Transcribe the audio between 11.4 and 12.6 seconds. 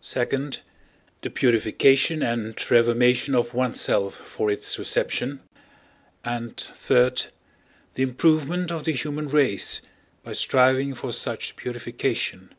purification.